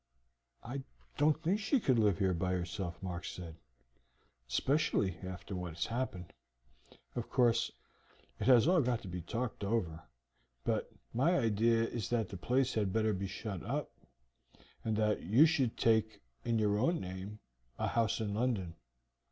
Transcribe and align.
"I 0.63 0.81
don't 1.19 1.39
think 1.43 1.59
she 1.59 1.79
could 1.79 1.99
live 1.99 2.17
here 2.17 2.33
by 2.33 2.53
herself," 2.53 3.03
Mark 3.03 3.23
said, 3.23 3.57
"especially 4.49 5.17
after 5.21 5.55
what 5.55 5.75
has 5.75 5.85
happened. 5.85 6.33
Of 7.15 7.29
course, 7.29 7.71
it 8.39 8.47
has 8.47 8.67
all 8.67 8.81
got 8.81 9.03
to 9.03 9.07
be 9.07 9.21
talked 9.21 9.63
over, 9.63 10.01
but 10.63 10.91
my 11.13 11.37
idea 11.37 11.83
is 11.83 12.09
that 12.09 12.29
the 12.29 12.35
place 12.37 12.73
had 12.73 12.91
better 12.91 13.13
be 13.13 13.27
shut 13.27 13.61
up, 13.61 13.91
and 14.83 14.97
that 14.97 15.21
you 15.21 15.45
should 15.45 15.77
take, 15.77 16.23
in 16.43 16.57
your 16.57 16.79
own 16.79 16.99
name, 16.99 17.37
a 17.77 17.89
house 17.89 18.19
in 18.19 18.33
London. 18.33 18.77